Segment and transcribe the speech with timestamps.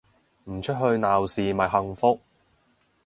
[0.45, 2.19] 唔出去鬧事咪幸福